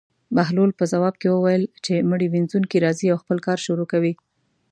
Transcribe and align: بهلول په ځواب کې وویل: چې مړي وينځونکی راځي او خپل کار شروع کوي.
بهلول 0.35 0.71
په 0.79 0.83
ځواب 0.91 1.15
کې 1.21 1.29
وویل: 1.31 1.63
چې 1.85 2.05
مړي 2.09 2.27
وينځونکی 2.29 2.77
راځي 2.85 3.07
او 3.09 3.21
خپل 3.23 3.37
کار 3.47 3.57
شروع 3.65 3.87
کوي. 3.91 4.13